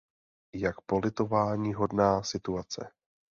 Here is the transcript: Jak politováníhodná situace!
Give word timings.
Jak 0.55 0.81
politováníhodná 0.81 2.23
situace! 2.23 2.91